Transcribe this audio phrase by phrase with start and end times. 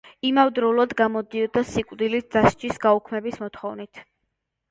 [0.27, 4.01] იმავდროულად, გამოდიოდა სიკვდილით დასჯის გაუქმების მოთხოვნით.